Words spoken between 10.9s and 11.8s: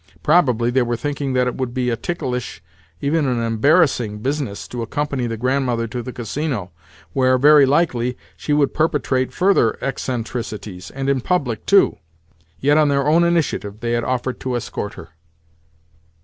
in public